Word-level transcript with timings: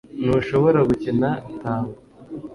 Ntushobora 0.23 0.79
gukina 0.89 1.29
tango 1.61 1.95